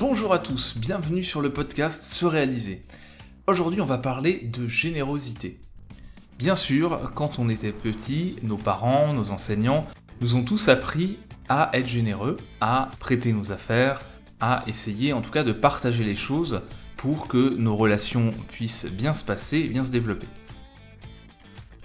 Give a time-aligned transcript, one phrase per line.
[0.00, 2.82] Bonjour à tous, bienvenue sur le podcast Se réaliser.
[3.46, 5.60] Aujourd'hui, on va parler de générosité.
[6.36, 9.86] Bien sûr, quand on était petit, nos parents, nos enseignants
[10.20, 11.18] nous ont tous appris
[11.48, 14.00] à être généreux, à prêter nos affaires,
[14.40, 16.62] à essayer en tout cas de partager les choses
[16.96, 20.26] pour que nos relations puissent bien se passer bien se développer.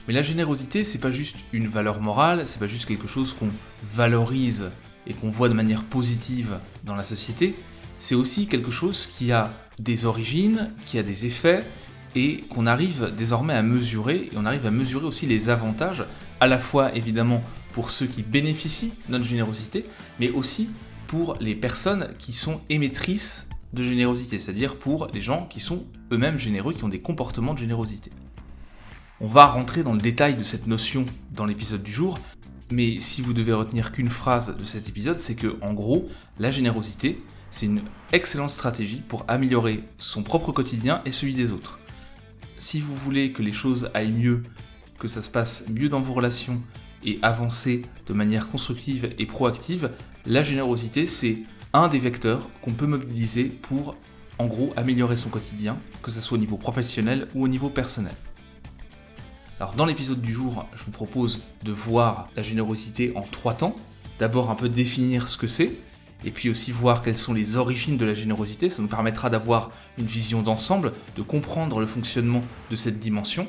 [0.08, 3.50] Mais la générosité, c'est pas juste une valeur morale, c'est pas juste quelque chose qu'on
[3.94, 4.72] valorise
[5.06, 7.54] et qu'on voit de manière positive dans la société,
[8.00, 11.64] c'est aussi quelque chose qui a des origines, qui a des effets,
[12.16, 16.04] et qu'on arrive désormais à mesurer, et on arrive à mesurer aussi les avantages,
[16.40, 19.86] à la fois évidemment pour ceux qui bénéficient de notre générosité,
[20.20, 20.70] mais aussi
[21.08, 26.40] pour les personnes qui sont émettrices de générosité, c'est-à-dire pour les gens qui sont eux-mêmes
[26.40, 28.12] généreux, qui ont des comportements de générosité.
[29.22, 32.18] On va rentrer dans le détail de cette notion dans l'épisode du jour,
[32.72, 36.08] mais si vous devez retenir qu'une phrase de cet épisode, c'est que en gros,
[36.40, 41.80] la générosité, c'est une excellente stratégie pour améliorer son propre quotidien et celui des autres.
[42.58, 44.44] Si vous voulez que les choses aillent mieux,
[44.98, 46.62] que ça se passe mieux dans vos relations
[47.06, 49.92] et avancer de manière constructive et proactive,
[50.26, 51.38] la générosité, c'est
[51.74, 53.96] un des vecteurs qu'on peut mobiliser pour,
[54.38, 58.16] en gros, améliorer son quotidien, que ce soit au niveau professionnel ou au niveau personnel.
[59.60, 63.76] Alors dans l'épisode du jour, je vous propose de voir la générosité en trois temps.
[64.18, 65.72] D'abord un peu définir ce que c'est,
[66.26, 68.70] et puis aussi voir quelles sont les origines de la générosité.
[68.70, 73.48] Ça nous permettra d'avoir une vision d'ensemble, de comprendre le fonctionnement de cette dimension.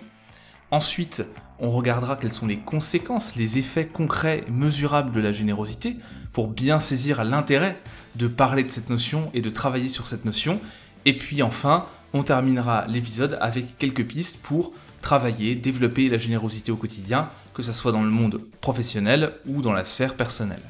[0.71, 1.25] Ensuite,
[1.59, 5.97] on regardera quelles sont les conséquences, les effets concrets, mesurables de la générosité,
[6.33, 7.77] pour bien saisir l'intérêt
[8.15, 10.61] de parler de cette notion et de travailler sur cette notion.
[11.05, 16.77] Et puis enfin, on terminera l'épisode avec quelques pistes pour travailler, développer la générosité au
[16.77, 20.63] quotidien, que ce soit dans le monde professionnel ou dans la sphère personnelle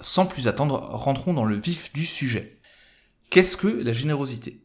[0.00, 2.60] sans plus attendre, rentrons dans le vif du sujet.
[3.30, 4.62] Qu'est-ce que la générosité?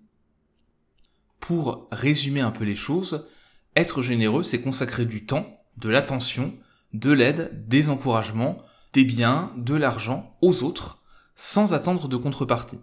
[1.40, 3.28] Pour résumer un peu les choses,
[3.76, 6.56] être généreux, c'est consacrer du temps, de l'attention,
[6.94, 8.62] de l'aide, des encouragements,
[8.94, 11.04] des biens, de l'argent aux autres,
[11.36, 12.80] sans attendre de contrepartie.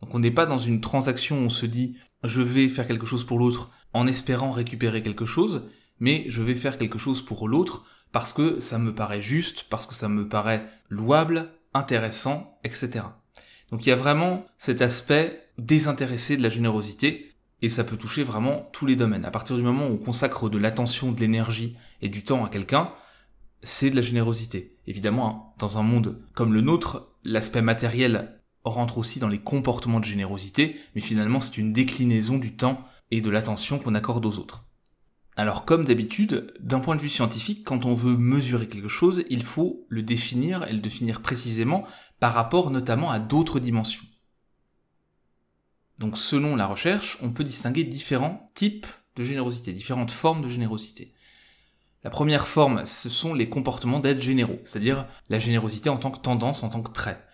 [0.00, 3.06] Donc on n'est pas dans une transaction où on se dit je vais faire quelque
[3.06, 5.62] chose pour l'autre en espérant récupérer quelque chose,
[6.00, 9.86] mais je vais faire quelque chose pour l'autre parce que ça me paraît juste, parce
[9.86, 13.04] que ça me paraît louable, intéressant, etc.
[13.70, 18.22] Donc il y a vraiment cet aspect désintéressé de la générosité, et ça peut toucher
[18.22, 19.24] vraiment tous les domaines.
[19.24, 22.48] À partir du moment où on consacre de l'attention, de l'énergie et du temps à
[22.48, 22.92] quelqu'un,
[23.62, 24.76] c'est de la générosité.
[24.86, 30.00] Évidemment, hein, dans un monde comme le nôtre, l'aspect matériel rentre aussi dans les comportements
[30.00, 34.38] de générosité, mais finalement c'est une déclinaison du temps et de l'attention qu'on accorde aux
[34.38, 34.67] autres.
[35.38, 39.44] Alors comme d'habitude, d'un point de vue scientifique, quand on veut mesurer quelque chose, il
[39.44, 41.84] faut le définir et le définir précisément
[42.18, 44.02] par rapport notamment à d'autres dimensions.
[46.00, 51.14] Donc selon la recherche, on peut distinguer différents types de générosité, différentes formes de générosité.
[52.02, 56.18] La première forme, ce sont les comportements d'être généraux, c'est-à-dire la générosité en tant que
[56.18, 57.24] tendance, en tant que trait.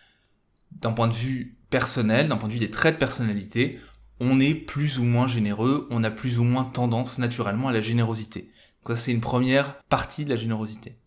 [0.72, 3.80] D'un point de vue personnel, d'un point de vue des traits de personnalité,
[4.20, 7.80] on est plus ou moins généreux, on a plus ou moins tendance naturellement à la
[7.80, 8.50] générosité.
[8.86, 10.98] Ça c'est une première partie de la générosité.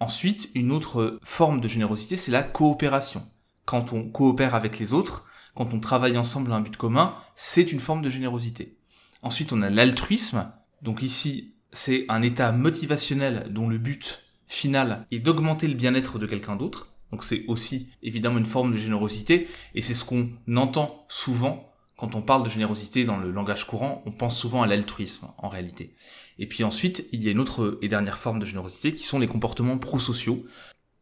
[0.00, 3.24] Ensuite, une autre forme de générosité, c'est la coopération.
[3.64, 7.70] Quand on coopère avec les autres, quand on travaille ensemble à un but commun, c'est
[7.70, 8.76] une forme de générosité.
[9.22, 10.50] Ensuite, on a l'altruisme.
[10.82, 16.26] Donc ici, c'est un état motivationnel dont le but final est d'augmenter le bien-être de
[16.26, 16.88] quelqu'un d'autre.
[17.12, 21.71] Donc c'est aussi évidemment une forme de générosité et c'est ce qu'on entend souvent
[22.02, 25.46] quand on parle de générosité dans le langage courant, on pense souvent à l'altruisme en
[25.46, 25.94] réalité.
[26.40, 29.20] Et puis ensuite, il y a une autre et dernière forme de générosité qui sont
[29.20, 30.44] les comportements prosociaux,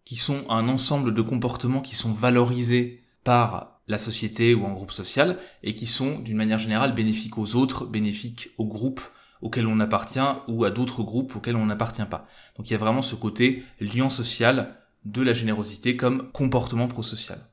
[0.05, 4.93] qui sont un ensemble de comportements qui sont valorisés par la société ou un groupe
[4.93, 9.01] social et qui sont d'une manière générale bénéfiques aux autres, bénéfiques au groupe
[9.41, 12.27] auquel on appartient ou à d'autres groupes auxquels on n'appartient pas.
[12.59, 14.77] Donc il y a vraiment ce côté lien social
[15.07, 17.47] de la générosité comme comportement prosocial.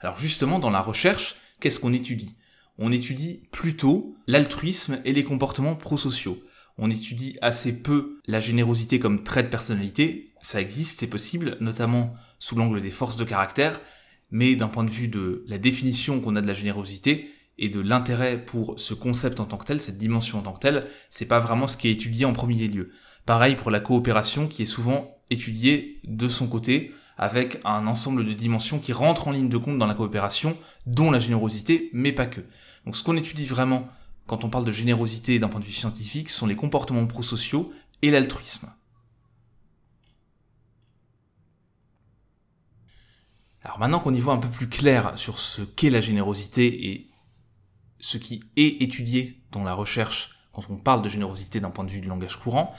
[0.00, 2.34] Alors justement, dans la recherche, qu'est-ce qu'on étudie?
[2.78, 6.42] On étudie plutôt l'altruisme et les comportements prosociaux.
[6.78, 12.14] On étudie assez peu la générosité comme trait de personnalité, ça existe, c'est possible, notamment
[12.38, 13.80] sous l'angle des forces de caractère,
[14.30, 17.80] mais d'un point de vue de la définition qu'on a de la générosité et de
[17.80, 21.26] l'intérêt pour ce concept en tant que tel, cette dimension en tant que telle, c'est
[21.26, 22.90] pas vraiment ce qui est étudié en premier lieu.
[23.26, 28.32] Pareil pour la coopération qui est souvent étudiée de son côté avec un ensemble de
[28.32, 30.56] dimensions qui rentrent en ligne de compte dans la coopération,
[30.86, 32.40] dont la générosité, mais pas que.
[32.86, 33.88] Donc ce qu'on étudie vraiment
[34.26, 37.72] quand on parle de générosité d'un point de vue scientifique, ce sont les comportements prosociaux
[38.00, 38.72] et l'altruisme.
[43.64, 47.10] Alors maintenant qu'on y voit un peu plus clair sur ce qu'est la générosité et
[47.98, 51.90] ce qui est étudié dans la recherche quand on parle de générosité d'un point de
[51.90, 52.74] vue du langage courant,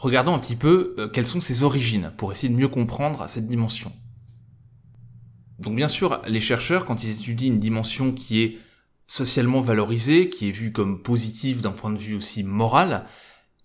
[0.00, 3.46] regardons un petit peu euh, quelles sont ses origines pour essayer de mieux comprendre cette
[3.46, 3.92] dimension.
[5.58, 8.58] Donc bien sûr, les chercheurs, quand ils étudient une dimension qui est
[9.06, 13.04] socialement valorisée, qui est vue comme positive d'un point de vue aussi moral,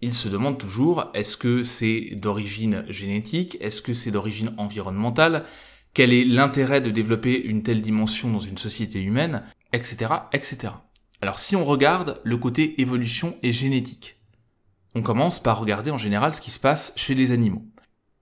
[0.02, 5.46] ils se demandent toujours est-ce que c'est d'origine génétique, est-ce que c'est d'origine environnementale,
[5.94, 10.74] quel est l'intérêt de développer une telle dimension dans une société humaine, etc., etc.
[11.22, 14.15] Alors si on regarde le côté évolution et génétique,
[14.96, 17.66] on commence par regarder en général ce qui se passe chez les animaux.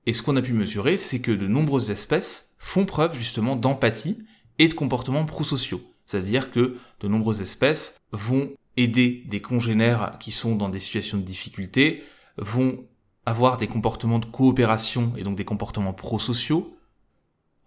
[0.06, 4.18] Et ce qu'on a pu mesurer, c'est que de nombreuses espèces font preuve justement d'empathie
[4.60, 5.82] et de comportements prosociaux.
[6.06, 11.24] C'est-à-dire que de nombreuses espèces vont aider des congénères qui sont dans des situations de
[11.24, 12.04] difficulté,
[12.38, 12.86] vont
[13.26, 16.76] avoir des comportements de coopération et donc des comportements prosociaux.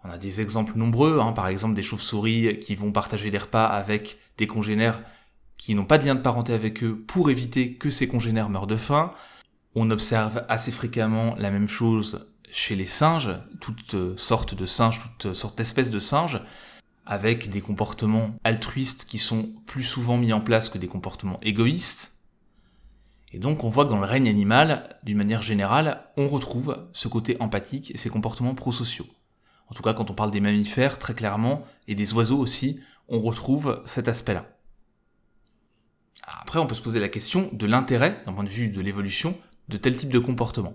[0.04, 3.64] On a des exemples nombreux, hein, par exemple des chauves-souris qui vont partager des repas
[3.64, 5.02] avec des congénères
[5.56, 8.66] qui n'ont pas de lien de parenté avec eux pour éviter que ces congénères meurent
[8.66, 9.12] de faim.
[9.74, 13.30] On observe assez fréquemment la même chose chez les singes,
[13.60, 16.40] toutes sortes de singes, toutes sortes d'espèces de singes,
[17.04, 22.12] avec des comportements altruistes qui sont plus souvent mis en place que des comportements égoïstes.
[23.32, 27.08] Et donc on voit que dans le règne animal, d'une manière générale, on retrouve ce
[27.08, 29.06] côté empathique et ces comportements prosociaux.
[29.68, 33.18] En tout cas, quand on parle des mammifères, très clairement, et des oiseaux aussi, on
[33.18, 34.55] retrouve cet aspect-là.
[36.26, 39.38] Après, on peut se poser la question de l'intérêt, d'un point de vue de l'évolution,
[39.68, 40.74] de tel type de comportement.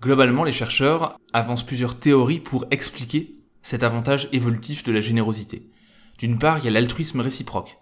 [0.00, 5.68] Globalement, les chercheurs avancent plusieurs théories pour expliquer cet avantage évolutif de la générosité.
[6.18, 7.76] D'une part, il y a l'altruisme réciproque.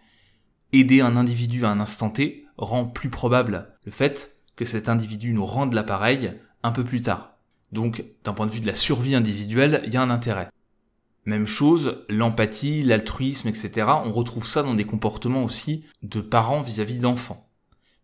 [0.73, 5.33] Aider un individu à un instant T rend plus probable le fait que cet individu
[5.33, 6.33] nous rende l'appareil
[6.63, 7.37] un peu plus tard.
[7.71, 10.49] Donc, d'un point de vue de la survie individuelle, il y a un intérêt.
[11.27, 13.89] Même chose, l'empathie, l'altruisme, etc.
[14.05, 17.51] On retrouve ça dans des comportements aussi de parents vis-à-vis d'enfants.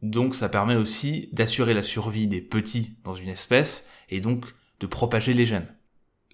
[0.02, 4.46] Donc ça permet aussi d'assurer la survie des petits dans une espèce et donc
[4.80, 5.68] de propager les gènes.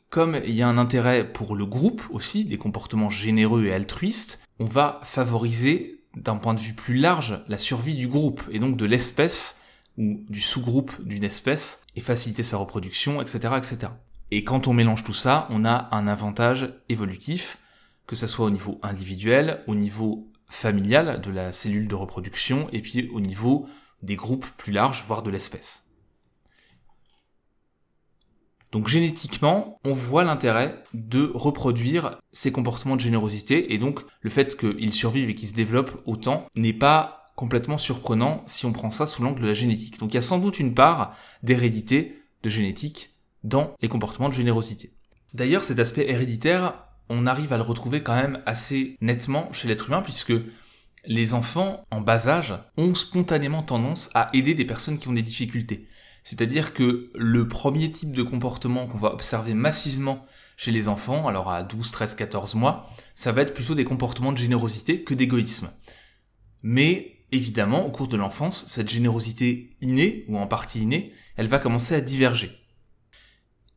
[0.08, 4.42] Comme il y a un intérêt pour le groupe aussi, des comportements généreux et altruistes,
[4.58, 8.78] on va favoriser d'un point de vue plus large la survie du groupe et donc
[8.78, 9.60] de l'espèce
[9.98, 13.92] ou du sous-groupe d'une espèce et faciliter sa reproduction, etc., etc.
[14.30, 17.58] Et quand on mélange tout ça, on a un avantage évolutif,
[18.06, 22.82] que ce soit au niveau individuel, au niveau familial de la cellule de reproduction, et
[22.82, 23.66] puis au niveau
[24.02, 25.84] des groupes plus larges, voire de l'espèce.
[28.70, 34.56] Donc génétiquement, on voit l'intérêt de reproduire ces comportements de générosité, et donc le fait
[34.58, 39.06] qu'ils survivent et qu'ils se développent autant n'est pas complètement surprenant si on prend ça
[39.06, 39.98] sous l'angle de la génétique.
[39.98, 43.14] Donc il y a sans doute une part d'hérédité, de génétique,
[43.44, 44.92] dans les comportements de générosité.
[45.34, 49.88] D'ailleurs, cet aspect héréditaire, on arrive à le retrouver quand même assez nettement chez l'être
[49.88, 50.32] humain, puisque
[51.04, 55.22] les enfants en bas âge ont spontanément tendance à aider des personnes qui ont des
[55.22, 55.86] difficultés.
[56.24, 60.26] C'est-à-dire que le premier type de comportement qu'on va observer massivement
[60.56, 64.32] chez les enfants, alors à 12, 13, 14 mois, ça va être plutôt des comportements
[64.32, 65.70] de générosité que d'égoïsme.
[66.62, 71.58] Mais évidemment, au cours de l'enfance, cette générosité innée, ou en partie innée, elle va
[71.58, 72.58] commencer à diverger.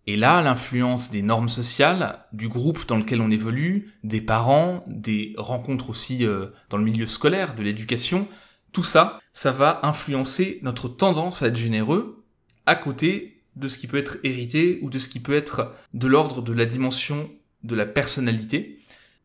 [0.07, 5.33] Et là, l'influence des normes sociales, du groupe dans lequel on évolue, des parents, des
[5.37, 8.27] rencontres aussi euh, dans le milieu scolaire, de l'éducation,
[8.71, 12.23] tout ça, ça va influencer notre tendance à être généreux
[12.65, 16.07] à côté de ce qui peut être hérité ou de ce qui peut être de
[16.07, 17.29] l'ordre de la dimension
[17.63, 18.79] de la personnalité.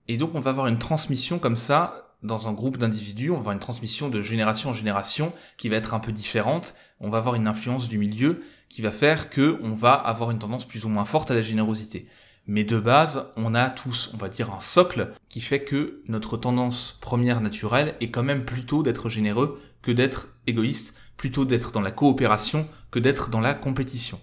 [0.08, 3.40] Et donc on va avoir une transmission comme ça dans un groupe d'individus, on va
[3.40, 7.18] avoir une transmission de génération en génération qui va être un peu différente, on va
[7.18, 10.84] avoir une influence du milieu qui va faire que on va avoir une tendance plus
[10.84, 12.08] ou moins forte à la générosité.
[12.46, 16.36] Mais de base, on a tous, on va dire, un socle qui fait que notre
[16.36, 21.80] tendance première naturelle est quand même plutôt d'être généreux que d'être égoïste, plutôt d'être dans
[21.80, 24.20] la coopération que d'être dans la compétition.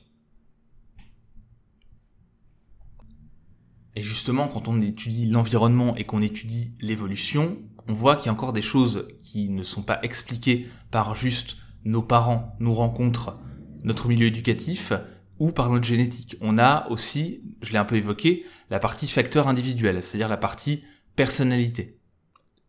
[3.96, 8.34] Et justement, quand on étudie l'environnement et qu'on étudie l'évolution, on voit qu'il y a
[8.34, 13.38] encore des choses qui ne sont pas expliquées par juste nos parents, nos rencontres,
[13.84, 14.94] notre milieu éducatif
[15.40, 16.38] ou par notre génétique.
[16.42, 20.84] On a aussi, je l'ai un peu évoqué, la partie facteur individuel, c'est-à-dire la partie
[21.16, 22.00] personnalité.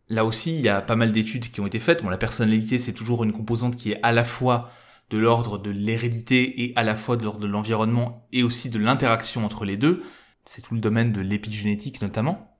[0.09, 2.03] Là aussi, il y a pas mal d'études qui ont été faites.
[2.03, 4.71] Bon, la personnalité, c'est toujours une composante qui est à la fois
[5.11, 8.79] de l'ordre de l'hérédité et à la fois de l'ordre de l'environnement et aussi de
[8.79, 10.03] l'interaction entre les deux.
[10.45, 12.57] C'est tout le domaine de l'épigénétique notamment.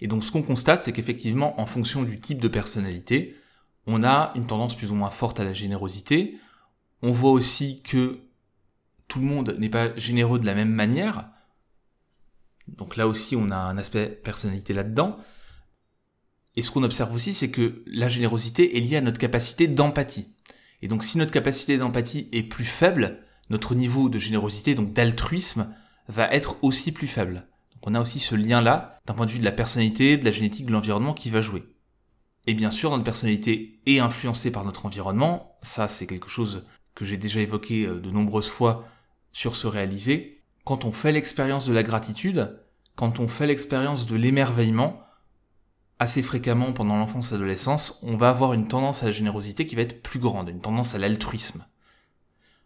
[0.00, 3.36] Et donc ce qu'on constate, c'est qu'effectivement, en fonction du type de personnalité,
[3.86, 6.38] on a une tendance plus ou moins forte à la générosité,
[7.02, 8.20] on voit aussi que
[9.08, 11.30] tout le monde n'est pas généreux de la même manière.
[12.66, 15.18] Donc là aussi, on a un aspect personnalité là-dedans.
[16.56, 20.28] Et ce qu'on observe aussi, c'est que la générosité est liée à notre capacité d'empathie.
[20.80, 25.74] Et donc si notre capacité d'empathie est plus faible, notre niveau de générosité, donc d'altruisme,
[26.08, 27.46] va être aussi plus faible.
[27.74, 30.30] Donc on a aussi ce lien-là, d'un point de vue de la personnalité, de la
[30.30, 31.64] génétique, de l'environnement qui va jouer.
[32.46, 37.04] Et bien sûr, notre personnalité est influencée par notre environnement, ça c'est quelque chose que
[37.04, 38.86] j'ai déjà évoqué euh, de nombreuses fois
[39.32, 40.42] sur ce réalisé.
[40.64, 42.60] Quand on fait l'expérience de la gratitude,
[42.96, 45.00] quand on fait l'expérience de l'émerveillement,
[45.98, 49.74] assez fréquemment pendant l'enfance et l'adolescence, on va avoir une tendance à la générosité qui
[49.74, 51.64] va être plus grande, une tendance à l'altruisme.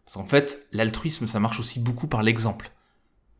[0.04, 2.72] Parce qu'en fait, l'altruisme, ça marche aussi beaucoup par l'exemple.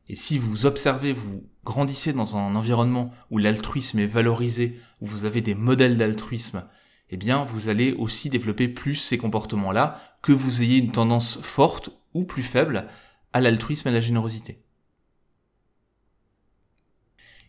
[0.08, 5.26] Et si vous observez, vous grandissez dans un environnement où l'altruisme est valorisé, où vous
[5.26, 6.64] avez des modèles d'altruisme,
[7.10, 11.90] eh bien, vous allez aussi développer plus ces comportements-là, que vous ayez une tendance forte
[12.14, 12.88] ou plus faible
[13.32, 14.62] à l'altruisme et à la générosité.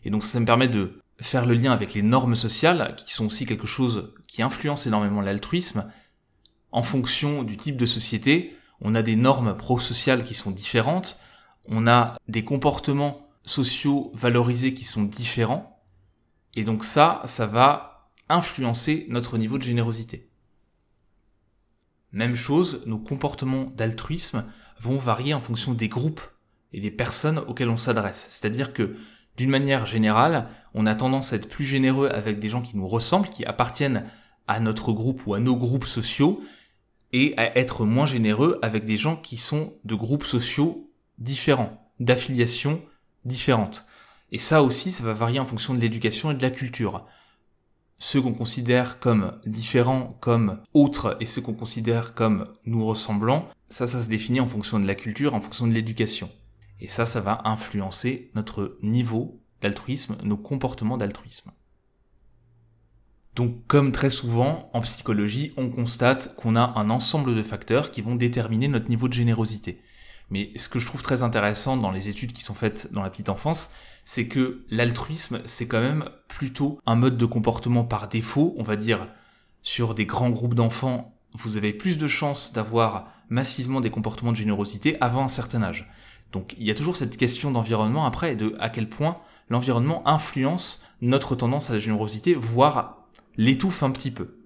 [0.04, 3.26] Et donc ça me permet de faire le lien avec les normes sociales, qui sont
[3.26, 5.92] aussi quelque chose qui influence énormément l'altruisme.
[6.72, 11.18] En fonction du type de société, on a des normes pro-sociales qui sont différentes,
[11.68, 15.82] on a des comportements sociaux valorisés qui sont différents,
[16.54, 20.28] et donc ça, ça va influencer notre niveau de générosité.
[22.12, 24.44] Même chose, nos comportements d'altruisme
[24.80, 26.22] vont varier en fonction des groupes
[26.72, 28.26] et des personnes auxquelles on s'adresse.
[28.28, 28.96] C'est-à-dire que
[29.36, 32.86] d'une manière générale, on a tendance à être plus généreux avec des gens qui nous
[32.86, 34.06] ressemblent, qui appartiennent
[34.48, 36.42] à notre groupe ou à nos groupes sociaux,
[37.12, 40.89] et à être moins généreux avec des gens qui sont de groupes sociaux
[41.20, 42.82] différents, d'affiliations
[43.24, 43.84] différentes.
[44.32, 47.06] Et ça aussi, ça va varier en fonction de l'éducation et de la culture.
[47.98, 53.86] Ceux qu'on considère comme différents, comme autres, et ceux qu'on considère comme nous ressemblants, ça,
[53.86, 56.30] ça se définit en fonction de la culture, en fonction de l'éducation.
[56.80, 61.52] Et ça, ça va influencer notre niveau d'altruisme, nos comportements d'altruisme.
[63.36, 68.00] Donc comme très souvent en psychologie, on constate qu'on a un ensemble de facteurs qui
[68.00, 69.80] vont déterminer notre niveau de générosité.
[70.30, 73.10] Mais ce que je trouve très intéressant dans les études qui sont faites dans la
[73.10, 73.72] petite enfance,
[74.04, 78.76] c'est que l'altruisme, c'est quand même plutôt un mode de comportement par défaut, on va
[78.76, 79.08] dire,
[79.62, 84.36] sur des grands groupes d'enfants, vous avez plus de chances d'avoir massivement des comportements de
[84.36, 85.88] générosité avant un certain âge.
[86.32, 89.18] Donc il y a toujours cette question d'environnement après et de à quel point
[89.48, 93.06] l'environnement influence notre tendance à la générosité, voire
[93.36, 94.39] l'étouffe un petit peu.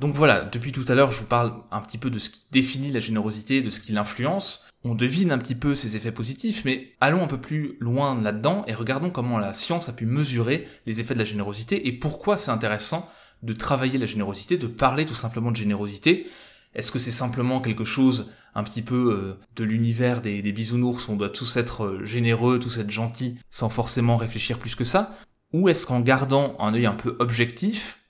[0.00, 2.42] Donc voilà, depuis tout à l'heure je vous parle un petit peu de ce qui
[2.50, 4.66] définit la générosité, de ce qui l'influence.
[4.82, 8.64] On devine un petit peu ses effets positifs, mais allons un peu plus loin là-dedans
[8.66, 12.36] et regardons comment la science a pu mesurer les effets de la générosité et pourquoi
[12.36, 13.08] c'est intéressant
[13.42, 16.26] de travailler la générosité, de parler tout simplement de générosité,
[16.74, 21.16] est-ce que c'est simplement quelque chose un petit peu euh, de l'univers des, bisounours, on
[21.16, 25.16] doit tous être euh, généreux, tous être gentils, sans forcément réfléchir plus que ça?
[25.52, 28.03] Ou est-ce qu'en gardant un œil un peu objectif,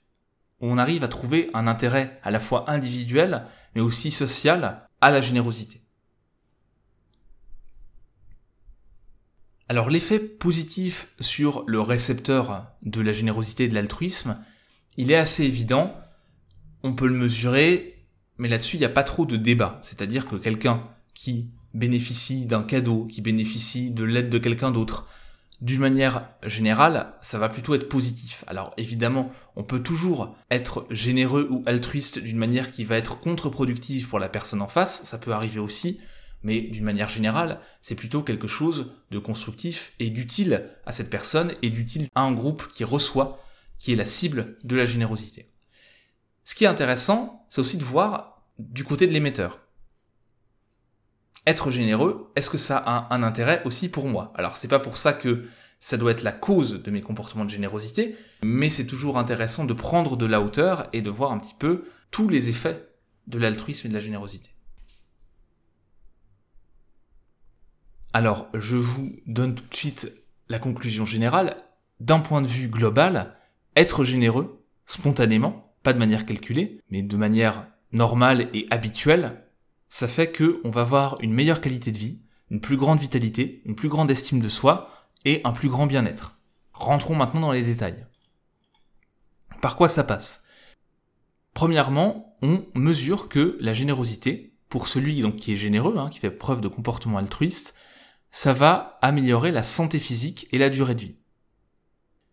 [0.59, 3.45] on arrive à trouver un intérêt à la fois individuel,
[3.75, 5.81] mais aussi social, à la générosité
[9.67, 14.39] Alors l'effet positif sur le récepteur de la générosité et de l'altruisme,
[14.95, 15.95] il est assez évident,
[16.83, 17.95] on peut le mesurer
[18.37, 19.79] mais là-dessus, il n'y a pas trop de débat.
[19.81, 20.83] C'est-à-dire que quelqu'un
[21.13, 25.07] qui bénéficie d'un cadeau, qui bénéficie de l'aide de quelqu'un d'autre,
[25.61, 28.43] d'une manière générale, ça va plutôt être positif.
[28.47, 34.07] Alors évidemment, on peut toujours être généreux ou altruiste d'une manière qui va être contre-productive
[34.07, 35.99] pour la personne en face, ça peut arriver aussi,
[36.43, 41.53] mais d'une manière générale, c'est plutôt quelque chose de constructif et d'utile à cette personne
[41.61, 43.41] et d'utile à un groupe qui reçoit,
[43.79, 45.51] qui est la cible de la générosité.
[46.43, 49.64] Ce qui est intéressant, c'est aussi de voir du côté de l'émetteur.
[51.47, 54.33] Être généreux, est-ce que ça a un intérêt aussi pour moi?
[54.35, 55.45] Alors c'est pas pour ça que
[55.79, 59.73] ça doit être la cause de mes comportements de générosité, mais c'est toujours intéressant de
[59.73, 62.89] prendre de la hauteur et de voir un petit peu tous les effets
[63.27, 64.49] de l'altruisme et de la générosité.
[68.13, 70.11] Alors, je vous donne tout de suite
[70.47, 71.57] la conclusion générale.
[71.99, 73.35] D'un point de vue global,
[73.75, 79.43] être généreux, spontanément, pas de manière calculée, mais de manière normale et habituelle,
[79.89, 82.19] ça fait que on va avoir une meilleure qualité de vie,
[82.51, 84.89] une plus grande vitalité, une plus grande estime de soi
[85.25, 86.37] et un plus grand bien-être.
[86.73, 88.05] Rentrons maintenant dans les détails.
[89.61, 90.47] Par quoi ça passe?
[91.53, 96.61] Premièrement, on mesure que la générosité, pour celui qui est généreux, hein, qui fait preuve
[96.61, 97.75] de comportement altruiste,
[98.31, 101.15] ça va améliorer la santé physique et la durée de vie.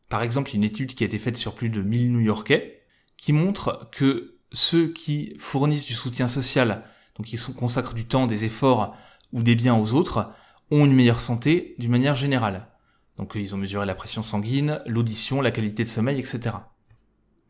[0.08, 2.82] Par exemple, une étude qui a été faite sur plus de 1000 New-Yorkais
[3.16, 6.84] qui montre que ceux qui fournissent du soutien social,
[7.16, 8.96] donc qui consacrent du temps, des efforts
[9.32, 10.30] ou des biens aux autres,
[10.70, 12.68] ont une meilleure santé d'une manière générale.
[13.16, 16.56] Donc ils ont mesuré la pression sanguine, l'audition, la qualité de sommeil, etc.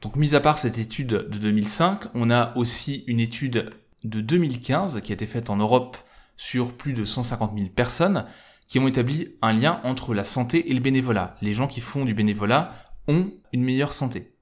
[0.01, 3.71] Donc mis à part cette étude de 2005, on a aussi une étude
[4.03, 5.97] de 2015 qui a été faite en Europe
[6.37, 8.27] sur plus de 150 000 personnes
[8.67, 11.37] qui ont établi un lien entre la santé et le bénévolat.
[11.41, 12.73] Les gens qui font du bénévolat
[13.07, 14.35] ont une meilleure santé.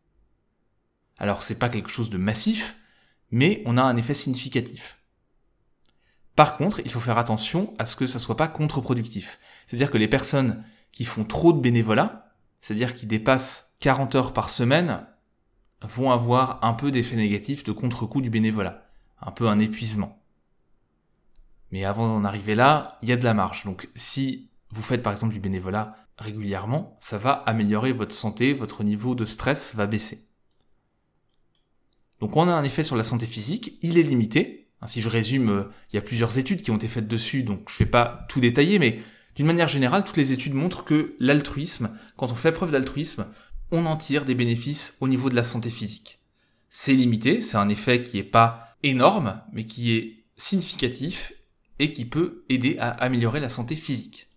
[1.18, 2.76] Alors c'est pas quelque chose de massif,
[3.30, 5.00] mais on a un effet significatif.
[6.37, 9.38] Par contre, il faut faire attention à ce que ça soit pas contre-productif.
[9.66, 14.50] C'est-à-dire que les personnes qui font trop de bénévolat, c'est-à-dire qui dépassent 40 heures par
[14.50, 15.06] semaine,
[15.82, 18.87] vont avoir un peu d'effet négatif de contre-coup du bénévolat.
[19.20, 20.22] Un peu un épuisement.
[21.70, 23.64] Mais avant d'en arriver là, il y a de la marge.
[23.64, 28.84] Donc si vous faites par exemple du bénévolat régulièrement, ça va améliorer votre santé, votre
[28.84, 30.28] niveau de stress va baisser.
[32.20, 34.59] Donc on a un effet sur la santé physique, il est limité.
[34.87, 37.68] Si je résume, euh, il y a plusieurs études qui ont été faites dessus, donc
[37.68, 39.00] je ne vais pas tout détailler, mais
[39.37, 43.26] d'une manière générale, toutes les études montrent que l'altruisme, quand on fait preuve d'altruisme,
[43.70, 46.18] on en tire des bénéfices au niveau de la santé physique.
[46.70, 51.32] C'est limité, c'est un effet qui n'est pas énorme, mais qui est significatif
[51.78, 54.28] et qui peut aider à améliorer la santé physique.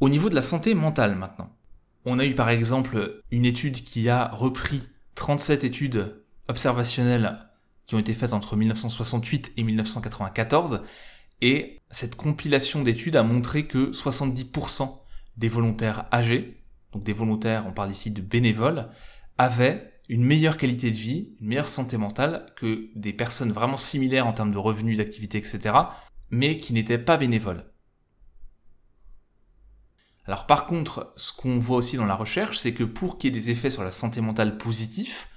[0.00, 1.56] Au niveau de la santé mentale maintenant,
[2.04, 7.45] on a eu par exemple une étude qui a repris 37 études observationnelles
[7.86, 10.82] qui ont été faites entre 1968 et 1994,
[11.40, 14.98] et cette compilation d'études a montré que 70%
[15.36, 16.62] des volontaires âgés,
[16.92, 18.88] donc des volontaires, on parle ici de bénévoles,
[19.38, 24.26] avaient une meilleure qualité de vie, une meilleure santé mentale que des personnes vraiment similaires
[24.26, 25.74] en termes de revenus, d'activité, etc.,
[26.30, 27.64] mais qui n'étaient pas bénévoles.
[30.26, 33.36] Alors par contre, ce qu'on voit aussi dans la recherche, c'est que pour qu'il y
[33.36, 35.28] ait des effets sur la santé mentale positifs,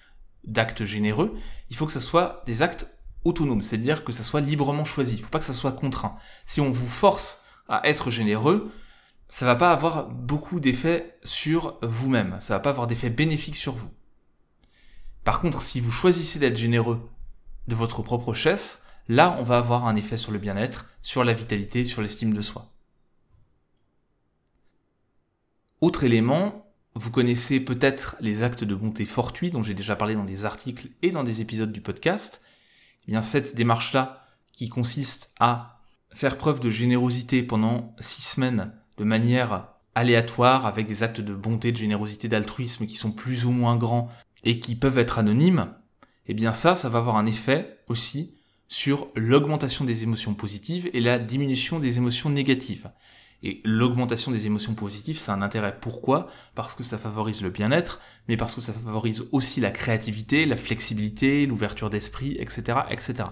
[0.43, 1.35] d'actes généreux,
[1.69, 2.87] il faut que ce soit des actes
[3.23, 6.15] autonomes, c'est-à-dire que ça soit librement choisi, il ne faut pas que ça soit contraint.
[6.45, 8.71] Si on vous force à être généreux,
[9.27, 13.75] ça va pas avoir beaucoup d'effets sur vous-même, ça va pas avoir d'effet bénéfique sur
[13.75, 13.91] vous.
[15.23, 17.09] Par contre, si vous choisissez d'être généreux
[17.67, 21.33] de votre propre chef, là, on va avoir un effet sur le bien-être, sur la
[21.33, 22.71] vitalité, sur l'estime de soi.
[25.81, 26.68] Autre élément,
[26.99, 30.89] vous connaissez peut-être les actes de bonté fortuits dont j'ai déjà parlé dans des articles
[31.01, 32.41] et dans des épisodes du podcast.
[33.07, 35.79] Eh bien, cette démarche-là, qui consiste à
[36.11, 41.71] faire preuve de générosité pendant six semaines de manière aléatoire avec des actes de bonté,
[41.71, 44.09] de générosité, d'altruisme qui sont plus ou moins grands
[44.43, 45.73] et qui peuvent être anonymes,
[46.27, 48.35] eh bien ça, ça va avoir un effet aussi
[48.67, 52.91] sur l'augmentation des émotions positives et la diminution des émotions négatives.
[53.41, 55.77] Et l'augmentation des émotions positives, c'est un intérêt.
[55.79, 56.27] Pourquoi?
[56.55, 60.57] Parce que ça favorise le bien-être, mais parce que ça favorise aussi la créativité, la
[60.57, 63.23] flexibilité, l'ouverture d'esprit, etc., etc.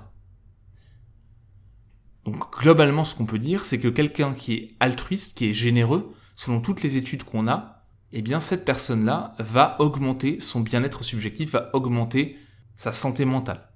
[2.23, 6.13] Donc globalement, ce qu'on peut dire, c'est que quelqu'un qui est altruiste, qui est généreux,
[6.35, 11.51] selon toutes les études qu'on a, eh bien cette personne-là va augmenter son bien-être subjectif,
[11.51, 12.37] va augmenter
[12.77, 13.69] sa santé mentale.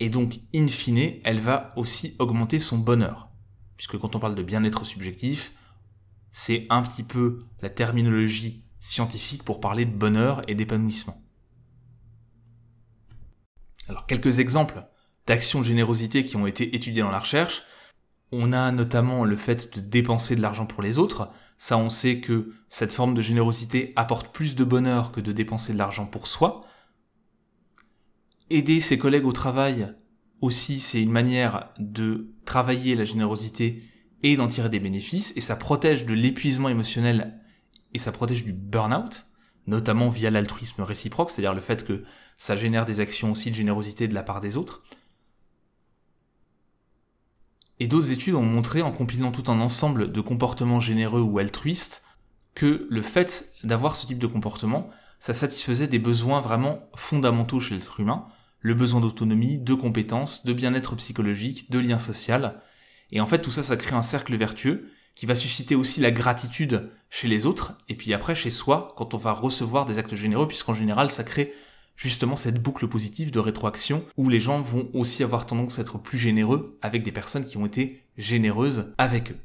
[0.00, 3.28] Et donc, in fine, elle va aussi augmenter son bonheur.
[3.76, 5.54] Puisque quand on parle de bien-être subjectif,
[6.32, 11.22] c'est un petit peu la terminologie scientifique pour parler de bonheur et d'épanouissement.
[13.88, 14.84] Alors, quelques exemples
[15.28, 17.62] d'actions de générosité qui ont été étudiées dans la recherche.
[18.32, 21.30] On a notamment le fait de dépenser de l'argent pour les autres.
[21.58, 25.72] Ça, on sait que cette forme de générosité apporte plus de bonheur que de dépenser
[25.74, 26.64] de l'argent pour soi.
[28.50, 29.94] Aider ses collègues au travail
[30.40, 33.82] aussi, c'est une manière de travailler la générosité
[34.22, 37.40] et d'en tirer des bénéfices, et ça protège de l'épuisement émotionnel
[37.94, 39.26] et ça protège du burn-out,
[39.66, 42.04] notamment via l'altruisme réciproque, c'est-à-dire le fait que
[42.36, 44.82] ça génère des actions aussi de générosité de la part des autres.
[47.80, 52.04] Et d'autres études ont montré, en compilant tout un ensemble de comportements généreux ou altruistes,
[52.54, 57.74] que le fait d'avoir ce type de comportement, ça satisfaisait des besoins vraiment fondamentaux chez
[57.76, 58.26] l'être humain,
[58.60, 62.60] le besoin d'autonomie, de compétences, de bien-être psychologique, de lien social.
[63.12, 66.10] Et en fait, tout ça, ça crée un cercle vertueux qui va susciter aussi la
[66.10, 70.14] gratitude chez les autres, et puis après chez soi, quand on va recevoir des actes
[70.14, 71.52] généreux, puisqu'en général, ça crée
[71.96, 75.98] justement cette boucle positive de rétroaction où les gens vont aussi avoir tendance à être
[75.98, 79.38] plus généreux avec des personnes qui ont été généreuses avec eux.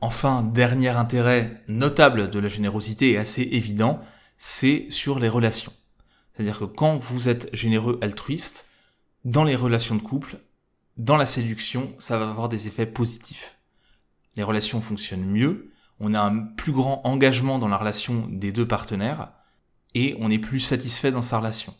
[0.00, 4.00] Enfin, dernier intérêt notable de la générosité et assez évident,
[4.38, 5.72] c'est sur les relations.
[6.34, 8.68] C'est-à-dire que quand vous êtes généreux altruiste,
[9.24, 10.38] dans les relations de couple,
[10.96, 13.58] dans la séduction, ça va avoir des effets positifs.
[14.36, 18.66] Les relations fonctionnent mieux, on a un plus grand engagement dans la relation des deux
[18.66, 19.32] partenaires,
[19.94, 21.74] et on est plus satisfait dans sa relation.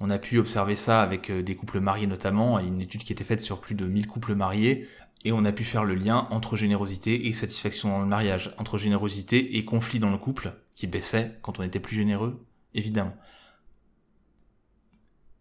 [0.00, 3.24] On a pu observer ça avec euh, des couples mariés notamment, une étude qui était
[3.24, 4.88] faite sur plus de 1000 couples mariés,
[5.26, 8.76] Et on a pu faire le lien entre générosité et satisfaction dans le mariage, entre
[8.76, 13.16] générosité et conflit dans le couple, qui baissait quand on était plus généreux, évidemment.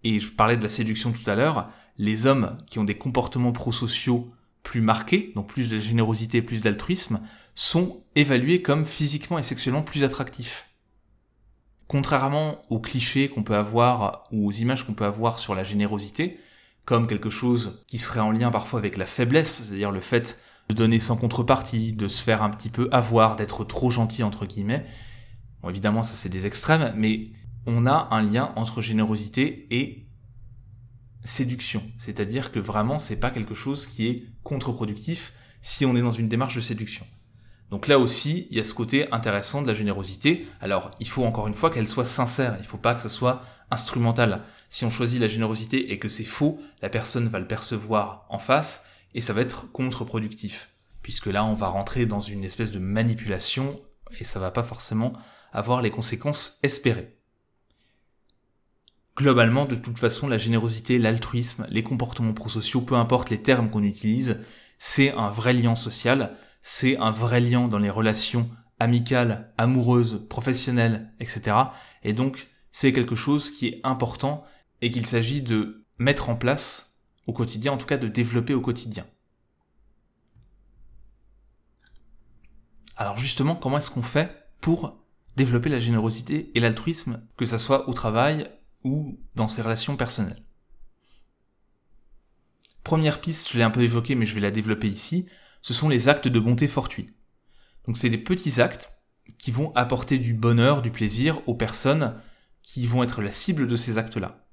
[0.05, 3.51] Et je parlais de la séduction tout à l'heure, les hommes qui ont des comportements
[3.51, 4.31] prosociaux
[4.63, 7.21] plus marqués, donc plus de générosité, plus d'altruisme,
[7.55, 10.69] sont évalués comme physiquement et sexuellement plus attractifs.
[11.87, 16.39] Contrairement aux clichés qu'on peut avoir ou aux images qu'on peut avoir sur la générosité,
[16.85, 20.73] comme quelque chose qui serait en lien parfois avec la faiblesse, c'est-à-dire le fait de
[20.73, 24.85] donner sans contrepartie, de se faire un petit peu avoir, d'être trop gentil entre guillemets.
[25.67, 27.31] Évidemment, ça c'est des extrêmes, mais
[27.65, 30.02] on a un lien entre générosité et
[31.23, 31.83] séduction.
[31.97, 36.27] C'est-à-dire que vraiment, c'est pas quelque chose qui est contre-productif si on est dans une
[36.27, 37.05] démarche de séduction.
[37.71, 40.47] Donc là aussi, il y a ce côté intéressant de la générosité.
[40.61, 42.57] Alors, il faut encore une fois qu'elle soit sincère.
[42.59, 44.43] Il faut pas que ça soit instrumental.
[44.69, 48.37] Si on choisit la générosité et que c'est faux, la personne va le percevoir en
[48.37, 50.69] face et ça va être contre-productif.
[51.01, 53.75] Puisque là, on va rentrer dans une espèce de manipulation
[54.19, 55.13] et ça va pas forcément
[55.51, 57.17] avoir les conséquences espérées.
[59.15, 63.83] Globalement, de toute façon, la générosité, l'altruisme, les comportements prosociaux, peu importe les termes qu'on
[63.83, 64.41] utilise,
[64.79, 68.49] c'est un vrai lien social, c'est un vrai lien dans les relations
[68.79, 71.55] amicales, amoureuses, professionnelles, etc.
[72.03, 74.43] Et donc, c'est quelque chose qui est important
[74.81, 78.61] et qu'il s'agit de mettre en place au quotidien, en tout cas de développer au
[78.61, 79.05] quotidien.
[82.97, 84.99] Alors justement, comment est-ce qu'on fait pour
[85.35, 88.49] développer la générosité et l'altruisme, que ça soit au travail
[88.83, 90.43] ou dans ses relations personnelles
[92.83, 95.27] Première piste, je l'ai un peu évoqué mais je vais la développer ici,
[95.61, 97.13] ce sont les actes de bonté fortuits.
[97.85, 98.93] Donc c'est des petits actes
[99.37, 102.19] qui vont apporter du bonheur, du plaisir aux personnes
[102.61, 104.45] qui vont être la cible de ces actes-là.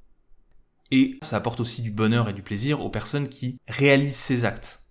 [0.90, 4.84] Et ça apporte aussi du bonheur et du plaisir aux personnes qui réalisent ces actes.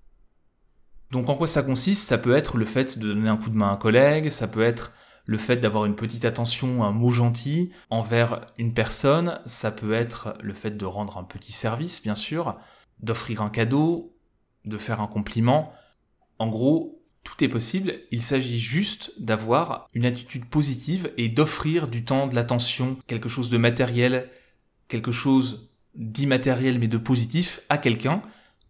[1.12, 2.08] Donc en quoi ça consiste?
[2.08, 4.48] Ça peut être le fait de donner un coup de main à un collègue, ça
[4.48, 4.94] peut être
[5.30, 10.36] le fait d'avoir une petite attention, un mot gentil envers une personne, ça peut être
[10.42, 12.58] le fait de rendre un petit service, bien sûr,
[13.00, 14.18] d'offrir un cadeau,
[14.66, 15.72] de faire un compliment.
[16.40, 22.04] En gros, tout est possible, il s'agit juste d'avoir une attitude positive et d'offrir du
[22.04, 24.32] temps, de l'attention, quelque chose de matériel,
[24.88, 28.24] quelque chose d'immatériel mais de positif à quelqu'un,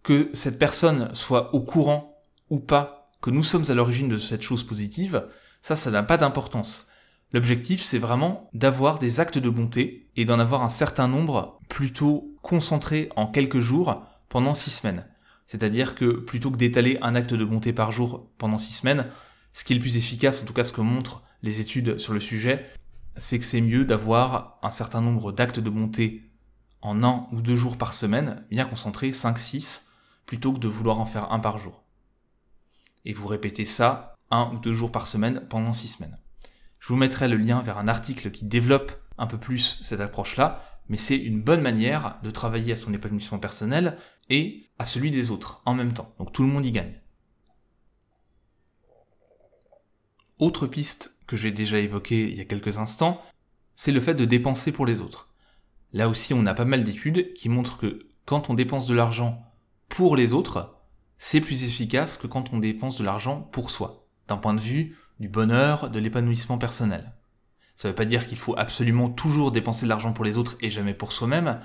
[0.04, 4.42] que cette personne soit au courant ou pas que nous sommes à l'origine de cette
[4.42, 5.26] chose positive,
[5.62, 6.88] ça, ça n'a pas d'importance.
[7.32, 12.36] L'objectif, c'est vraiment d'avoir des actes de bonté et d'en avoir un certain nombre plutôt
[12.42, 15.06] concentrés en quelques jours pendant six semaines.
[15.46, 19.08] C'est-à-dire que plutôt que d'étaler un acte de bonté par jour pendant six semaines,
[19.54, 22.14] ce qui est le plus efficace, en tout cas ce que montrent les études sur
[22.14, 22.66] le sujet,
[23.18, 26.24] c'est que c'est mieux d'avoir un certain nombre d'actes de bonté
[26.82, 29.92] en un ou deux jours par semaine, bien concentrés, 5, 6,
[30.26, 31.84] plutôt que de vouloir en faire un par jour.
[33.06, 36.18] Et vous répétez ça un ou deux jours par semaine pendant six semaines.
[36.80, 40.64] Je vous mettrai le lien vers un article qui développe un peu plus cette approche-là,
[40.88, 43.98] mais c'est une bonne manière de travailler à son épanouissement personnel
[44.30, 46.14] et à celui des autres en même temps.
[46.18, 47.00] Donc tout le monde y gagne.
[50.40, 53.22] Autre piste que j'ai déjà évoquée il y a quelques instants,
[53.76, 55.30] c'est le fait de dépenser pour les autres.
[55.92, 59.44] Là aussi, on a pas mal d'études qui montrent que quand on dépense de l'argent
[59.90, 60.76] pour les autres,
[61.18, 63.99] c'est plus efficace que quand on dépense de l'argent pour soi
[64.30, 67.14] d'un point de vue du bonheur, de l'épanouissement personnel.
[67.76, 70.58] Ça ne veut pas dire qu'il faut absolument toujours dépenser de l'argent pour les autres
[70.62, 71.60] et jamais pour soi-même,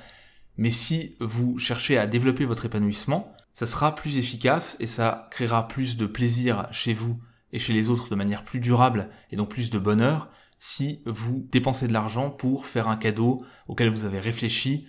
[0.57, 5.69] mais si vous cherchez à développer votre épanouissement, ça sera plus efficace et ça créera
[5.69, 7.21] plus de plaisir chez vous
[7.53, 11.47] et chez les autres de manière plus durable et donc plus de bonheur si vous
[11.51, 14.87] dépensez de l'argent pour faire un cadeau auquel vous avez réfléchi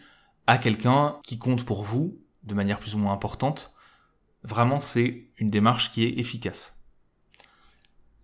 [0.47, 3.73] à quelqu'un qui compte pour vous de manière plus ou moins importante.
[4.43, 6.84] Vraiment, c'est une démarche qui est efficace.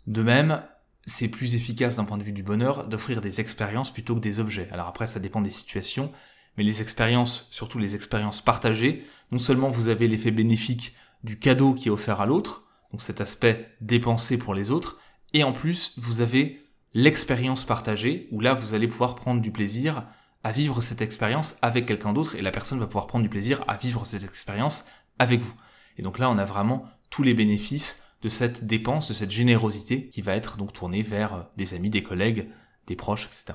[0.08, 0.64] De même,
[1.06, 4.40] c'est plus efficace d'un point de vue du bonheur d'offrir des expériences plutôt que des
[4.40, 4.68] objets.
[4.72, 6.12] Alors après, ça dépend des situations,
[6.58, 11.74] mais les expériences, surtout les expériences partagées, non seulement vous avez l'effet bénéfique du cadeau
[11.74, 15.00] qui est offert à l'autre, donc cet aspect dépensé pour les autres,
[15.34, 20.06] et en plus, vous avez l'expérience partagée, où là, vous allez pouvoir prendre du plaisir
[20.44, 23.64] à vivre cette expérience avec quelqu'un d'autre, et la personne va pouvoir prendre du plaisir
[23.68, 24.88] à vivre cette expérience
[25.20, 25.54] avec vous.
[25.98, 30.08] Et donc là, on a vraiment tous les bénéfices de cette dépense, de cette générosité
[30.08, 32.50] qui va être donc tournée vers euh, des amis, des collègues,
[32.88, 33.54] des proches, etc.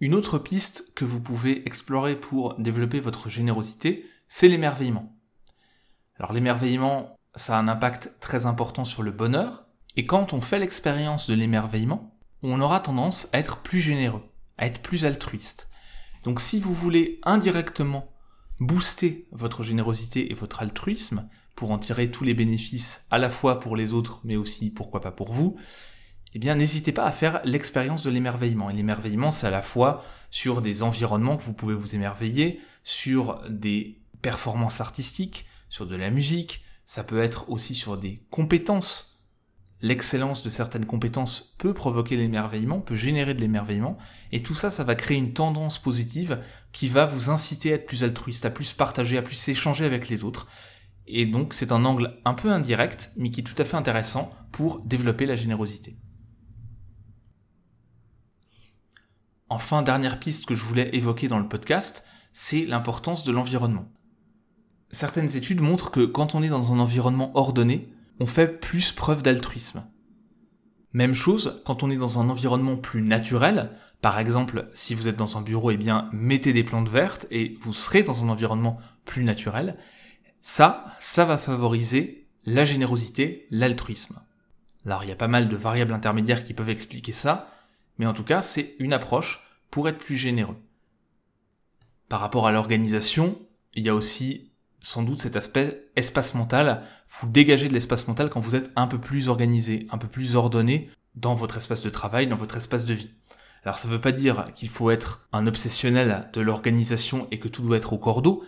[0.00, 5.16] Une autre piste que vous pouvez explorer pour développer votre générosité, c'est l'émerveillement.
[6.16, 10.58] Alors l'émerveillement, ça a un impact très important sur le bonheur, et quand on fait
[10.58, 14.22] l'expérience de l'émerveillement, on aura tendance à être plus généreux,
[14.58, 15.68] à être plus altruiste.
[16.24, 18.11] Donc si vous voulez indirectement
[18.66, 23.60] booster votre générosité et votre altruisme pour en tirer tous les bénéfices à la fois
[23.60, 25.56] pour les autres mais aussi pourquoi pas pour vous,
[26.34, 28.70] eh bien n'hésitez pas à faire l'expérience de l'émerveillement.
[28.70, 33.42] Et l'émerveillement, c'est à la fois sur des environnements que vous pouvez vous émerveiller, sur
[33.48, 39.11] des performances artistiques, sur de la musique, ça peut être aussi sur des compétences.
[39.84, 43.98] L'excellence de certaines compétences peut provoquer l'émerveillement, peut générer de l'émerveillement,
[44.30, 46.40] et tout ça, ça va créer une tendance positive
[46.70, 50.08] qui va vous inciter à être plus altruiste, à plus partager, à plus échanger avec
[50.08, 50.46] les autres.
[51.08, 54.30] Et donc c'est un angle un peu indirect, mais qui est tout à fait intéressant
[54.52, 55.98] pour développer la générosité.
[59.48, 63.90] Enfin, dernière piste que je voulais évoquer dans le podcast, c'est l'importance de l'environnement.
[64.90, 67.92] Certaines études montrent que quand on est dans un environnement ordonné,
[68.26, 69.84] fait plus preuve d'altruisme.
[70.92, 75.16] Même chose quand on est dans un environnement plus naturel, par exemple si vous êtes
[75.16, 78.78] dans un bureau, eh bien mettez des plantes vertes et vous serez dans un environnement
[79.04, 79.76] plus naturel,
[80.42, 84.20] ça, ça va favoriser la générosité, l'altruisme.
[84.84, 87.52] Alors il y a pas mal de variables intermédiaires qui peuvent expliquer ça,
[87.98, 90.56] mais en tout cas, c'est une approche pour être plus généreux.
[92.08, 93.38] Par rapport à l'organisation,
[93.74, 94.51] il y a aussi
[94.82, 96.82] sans doute cet aspect espace mental.
[97.20, 100.36] Vous dégagez de l'espace mental quand vous êtes un peu plus organisé, un peu plus
[100.36, 103.14] ordonné dans votre espace de travail, dans votre espace de vie.
[103.64, 107.48] Alors ça ne veut pas dire qu'il faut être un obsessionnel de l'organisation et que
[107.48, 108.42] tout doit être au cordeau,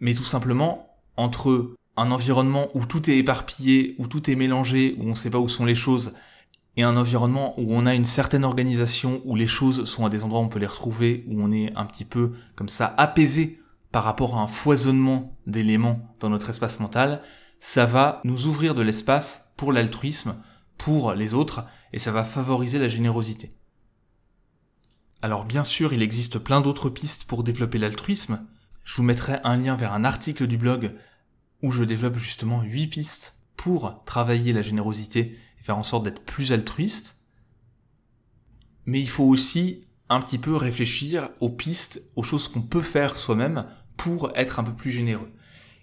[0.00, 5.04] mais tout simplement entre un environnement où tout est éparpillé, où tout est mélangé, où
[5.04, 6.14] on ne sait pas où sont les choses,
[6.76, 10.24] et un environnement où on a une certaine organisation, où les choses sont à des
[10.24, 13.60] endroits où on peut les retrouver, où on est un petit peu comme ça apaisé
[13.94, 17.22] par rapport à un foisonnement d'éléments dans notre espace mental,
[17.60, 20.34] ça va nous ouvrir de l'espace pour l'altruisme,
[20.76, 23.56] pour les autres, et ça va favoriser la générosité.
[25.22, 28.44] Alors bien sûr, il existe plein d'autres pistes pour développer l'altruisme.
[28.82, 30.96] Je vous mettrai un lien vers un article du blog
[31.62, 36.52] où je développe justement 8 pistes pour travailler la générosité faire en sorte d'être plus
[36.52, 37.22] altruiste.
[38.86, 43.16] Mais il faut aussi un petit peu réfléchir aux pistes, aux choses qu'on peut faire
[43.16, 45.30] soi-même pour être un peu plus généreux.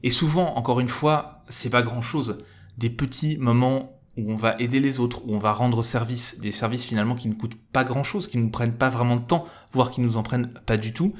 [0.03, 2.37] Et souvent, encore une fois, c'est pas grand chose.
[2.77, 6.51] Des petits moments où on va aider les autres, où on va rendre service, des
[6.51, 9.25] services finalement qui ne coûtent pas grand chose, qui ne nous prennent pas vraiment de
[9.25, 11.13] temps, voire qui nous en prennent pas du tout.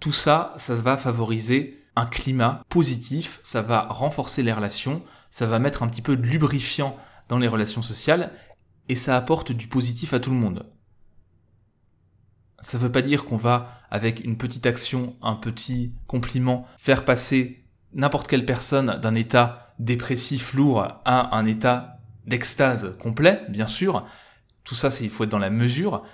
[0.00, 5.58] Tout ça, ça va favoriser un climat positif, ça va renforcer les relations, ça va
[5.58, 6.96] mettre un petit peu de lubrifiant
[7.28, 8.32] dans les relations sociales,
[8.88, 10.66] et ça apporte du positif à tout le monde.
[12.64, 17.62] Ça veut pas dire qu'on va, avec une petite action, un petit compliment, faire passer
[17.92, 24.06] n'importe quelle personne d'un état dépressif lourd à un état d'extase complet, bien sûr.
[24.64, 26.04] Tout ça, il faut être dans la mesure.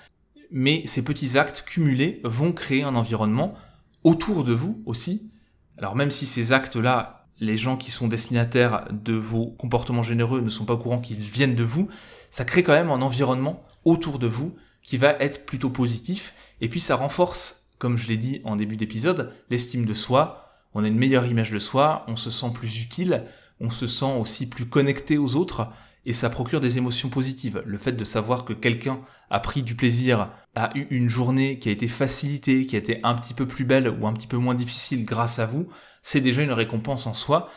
[0.51, 3.55] Mais ces petits actes cumulés vont créer un environnement
[4.03, 5.31] autour de vous aussi.
[5.79, 10.51] Alors même si ces actes-là les gens qui sont destinataires de vos comportements généreux ne
[10.51, 11.89] sont pas au courant qu'ils viennent de vous,
[12.31, 16.69] ça crée quand même un environnement autour de vous qui va être plutôt positif, et
[16.69, 20.89] puis ça renforce, comme je l'ai dit en début d'épisode, l'estime de soi, on a
[20.89, 23.25] une meilleure image de soi, on se sent plus utile,
[23.61, 25.69] on se sent aussi plus connecté aux autres,
[26.07, 27.63] et ça procure des émotions positives.
[27.67, 31.69] Le fait de savoir que quelqu'un a pris du plaisir, a eu une journée qui
[31.69, 34.39] a été facilitée, qui a été un petit peu plus belle ou un petit peu
[34.39, 35.69] moins difficile grâce à vous,
[36.03, 37.51] c'est déjà une récompense en soi.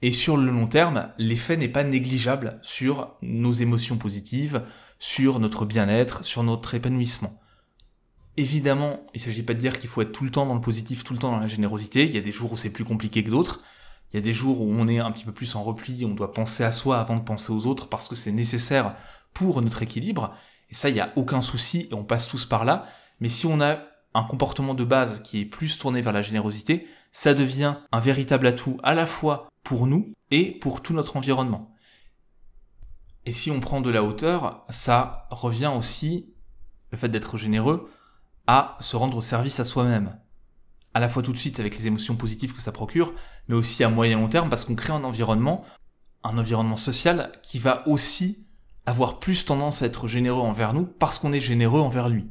[0.00, 4.62] Et sur le long terme, l'effet n'est pas négligeable sur nos émotions positives,
[5.02, 7.40] sur notre bien-être, sur notre épanouissement.
[8.36, 10.60] Évidemment, il ne s'agit pas de dire qu'il faut être tout le temps dans le
[10.60, 12.04] positif, tout le temps dans la générosité.
[12.04, 13.62] Il y a des jours où c'est plus compliqué que d'autres.
[14.12, 16.14] Il y a des jours où on est un petit peu plus en repli, on
[16.14, 18.92] doit penser à soi avant de penser aux autres parce que c'est nécessaire
[19.34, 20.36] pour notre équilibre.
[20.70, 22.86] Et ça, il n'y a aucun souci et on passe tous par là.
[23.18, 23.80] Mais si on a
[24.14, 28.46] un comportement de base qui est plus tourné vers la générosité, ça devient un véritable
[28.46, 31.72] atout à la fois pour nous et pour tout notre environnement.
[33.24, 36.34] Et si on prend de la hauteur, ça revient aussi,
[36.90, 37.90] le fait d'être généreux,
[38.46, 40.18] à se rendre service à soi-même
[40.94, 43.14] à la fois tout de suite avec les émotions positives que ça procure,
[43.48, 45.64] mais aussi à moyen long terme parce qu'on crée un environnement,
[46.22, 48.46] un environnement social qui va aussi
[48.84, 52.30] avoir plus tendance à être généreux envers nous parce qu'on est généreux envers lui.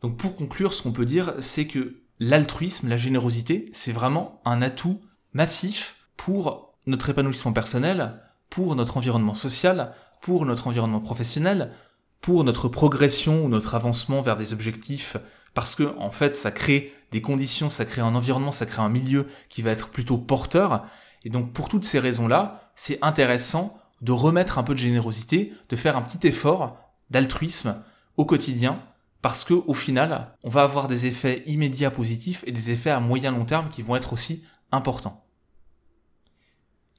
[0.00, 4.60] Donc pour conclure, ce qu'on peut dire, c'est que l'altruisme, la générosité, c'est vraiment un
[4.60, 5.00] atout
[5.32, 11.72] massif pour notre épanouissement personnel, pour notre environnement social, pour notre environnement professionnel,
[12.20, 15.16] pour notre progression ou notre avancement vers des objectifs
[15.54, 18.88] parce que en fait ça crée des conditions, ça crée un environnement, ça crée un
[18.88, 20.84] milieu qui va être plutôt porteur.
[21.24, 25.76] Et donc pour toutes ces raisons-là, c'est intéressant de remettre un peu de générosité, de
[25.76, 26.76] faire un petit effort
[27.10, 27.82] d'altruisme
[28.16, 28.80] au quotidien
[29.22, 33.00] parce que au final, on va avoir des effets immédiats positifs et des effets à
[33.00, 35.23] moyen long terme qui vont être aussi importants.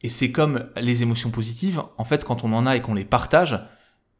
[0.06, 3.06] Et c'est comme les émotions positives, en fait, quand on en a et qu'on les
[3.06, 3.60] partage,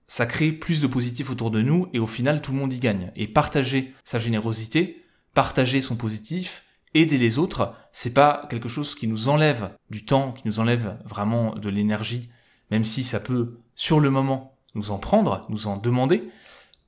[0.08, 2.80] ça crée plus de positifs autour de nous et au final tout le monde y
[2.80, 3.12] gagne.
[3.16, 6.64] Et partager sa générosité, partager son positif,
[6.96, 10.98] aider les autres, c'est pas quelque chose qui nous enlève du temps, qui nous enlève
[11.06, 12.32] vraiment de l'énergie,
[12.72, 16.24] même si ça peut sur le moment nous en prendre, nous en demander.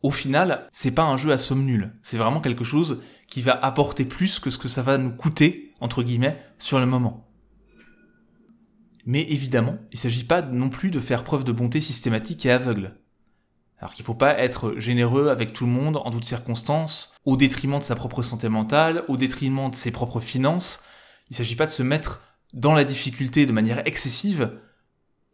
[0.01, 1.93] Au final, c'est pas un jeu à somme nulle.
[2.01, 5.75] C'est vraiment quelque chose qui va apporter plus que ce que ça va nous coûter,
[5.81, 7.26] entre guillemets, sur le moment.
[9.07, 12.93] Mais évidemment, il s'agit pas non plus de faire preuve de bonté systématique et aveugle.
[13.79, 17.79] Alors qu'il faut pas être généreux avec tout le monde en toutes circonstances, au détriment
[17.79, 20.83] de sa propre santé mentale, au détriment de ses propres finances.
[21.29, 22.21] Il s'agit pas de se mettre
[22.53, 24.51] dans la difficulté de manière excessive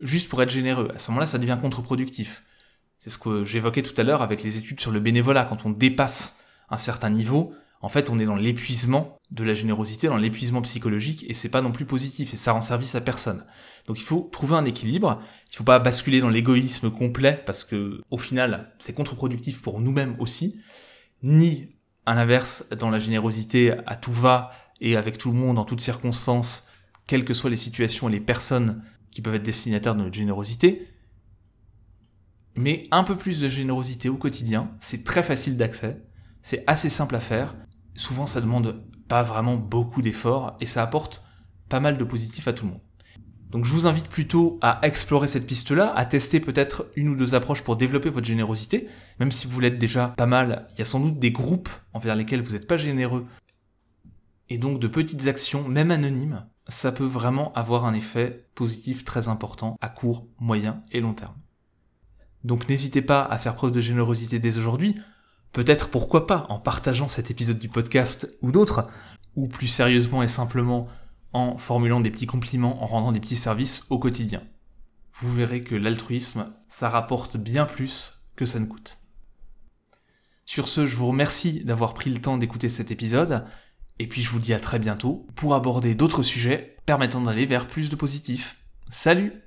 [0.01, 0.91] juste pour être généreux.
[0.93, 2.43] À ce moment-là, ça devient contre-productif.
[2.99, 5.45] C'est ce que j'évoquais tout à l'heure avec les études sur le bénévolat.
[5.45, 10.07] Quand on dépasse un certain niveau, en fait, on est dans l'épuisement de la générosité,
[10.07, 13.43] dans l'épuisement psychologique, et c'est pas non plus positif, et ça rend service à personne.
[13.87, 17.99] Donc il faut trouver un équilibre, il faut pas basculer dans l'égoïsme complet, parce que,
[18.09, 20.61] au final, c'est contre-productif pour nous-mêmes aussi,
[21.23, 25.65] ni, à l'inverse, dans la générosité à tout va, et avec tout le monde, en
[25.65, 26.69] toutes circonstances,
[27.05, 30.87] quelles que soient les situations et les personnes qui peuvent être destinataires de notre générosité,
[32.55, 36.01] mais un peu plus de générosité au quotidien, c'est très facile d'accès,
[36.43, 37.55] c'est assez simple à faire,
[37.95, 41.23] souvent ça demande pas vraiment beaucoup d'efforts et ça apporte
[41.69, 42.81] pas mal de positifs à tout le monde.
[43.49, 47.35] Donc je vous invite plutôt à explorer cette piste-là, à tester peut-être une ou deux
[47.35, 48.87] approches pour développer votre générosité,
[49.19, 52.15] même si vous l'êtes déjà pas mal, il y a sans doute des groupes envers
[52.15, 53.27] lesquels vous n'êtes pas généreux,
[54.49, 59.27] et donc de petites actions, même anonymes, ça peut vraiment avoir un effet positif très
[59.27, 61.35] important à court, moyen et long terme.
[62.43, 64.95] Donc n'hésitez pas à faire preuve de générosité dès aujourd'hui,
[65.53, 68.87] peut-être pourquoi pas en partageant cet épisode du podcast ou d'autres,
[69.35, 70.87] ou plus sérieusement et simplement
[71.31, 74.43] en formulant des petits compliments, en rendant des petits services au quotidien.
[75.15, 78.97] Vous verrez que l'altruisme, ça rapporte bien plus que ça ne coûte.
[80.45, 83.45] Sur ce, je vous remercie d'avoir pris le temps d'écouter cet épisode,
[83.99, 87.67] et puis je vous dis à très bientôt pour aborder d'autres sujets permettant d'aller vers
[87.67, 88.57] plus de positif.
[88.89, 89.42] Salut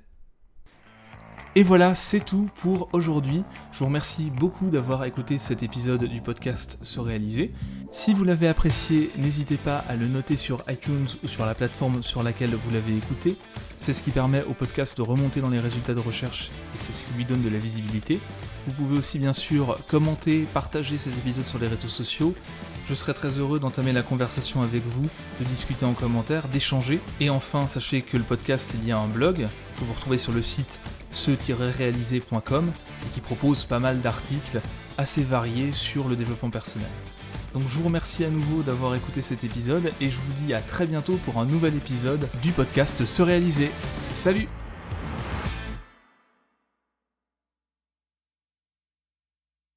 [1.57, 3.43] et voilà, c'est tout pour aujourd'hui.
[3.71, 7.51] Je vous remercie beaucoup d'avoir écouté cet épisode du podcast Se réaliser.
[7.91, 12.03] Si vous l'avez apprécié, n'hésitez pas à le noter sur iTunes ou sur la plateforme
[12.03, 13.35] sur laquelle vous l'avez écouté.
[13.79, 16.93] C'est ce qui permet au podcast de remonter dans les résultats de recherche et c'est
[16.93, 18.19] ce qui lui donne de la visibilité.
[18.67, 22.35] Vous pouvez aussi bien sûr commenter, partager ces épisodes sur les réseaux sociaux.
[22.89, 26.99] Je serai très heureux d'entamer la conversation avec vous, de discuter en commentaire, d'échanger.
[27.19, 29.47] Et enfin, sachez que le podcast est lié à un blog
[29.79, 30.79] que vous retrouvez sur le site
[31.11, 32.71] ce-réalisé.com
[33.05, 34.61] et qui propose pas mal d'articles
[34.97, 36.89] assez variés sur le développement personnel.
[37.53, 40.61] Donc je vous remercie à nouveau d'avoir écouté cet épisode et je vous dis à
[40.61, 43.71] très bientôt pour un nouvel épisode du podcast Se réaliser.
[44.13, 44.47] Salut